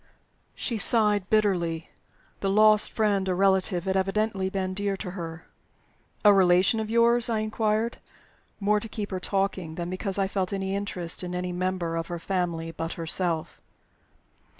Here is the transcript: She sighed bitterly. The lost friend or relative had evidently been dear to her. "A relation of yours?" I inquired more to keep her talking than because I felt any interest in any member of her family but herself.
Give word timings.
She 0.55 0.79
sighed 0.79 1.29
bitterly. 1.29 1.91
The 2.39 2.49
lost 2.49 2.91
friend 2.91 3.29
or 3.29 3.35
relative 3.35 3.83
had 3.83 3.95
evidently 3.95 4.49
been 4.49 4.73
dear 4.73 4.97
to 4.97 5.11
her. 5.11 5.45
"A 6.25 6.33
relation 6.33 6.79
of 6.79 6.89
yours?" 6.89 7.29
I 7.29 7.37
inquired 7.37 7.99
more 8.59 8.79
to 8.79 8.89
keep 8.89 9.11
her 9.11 9.19
talking 9.19 9.75
than 9.75 9.91
because 9.91 10.17
I 10.17 10.27
felt 10.27 10.53
any 10.53 10.75
interest 10.75 11.21
in 11.23 11.35
any 11.35 11.51
member 11.51 11.95
of 11.97 12.07
her 12.07 12.17
family 12.17 12.71
but 12.71 12.93
herself. 12.93 13.61